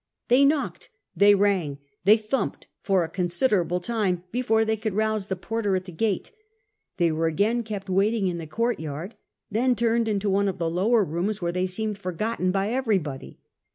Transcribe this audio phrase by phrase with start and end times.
[0.29, 5.35] 'They knocked, they rang, they thumped for a considerable time before they could rouse the
[5.35, 6.31] porter at the gate;
[6.97, 9.13] they were again kept waiting in the courtyard,
[9.51, 13.37] then turned into one of the lower rooms, where they seemed forgotten by every body.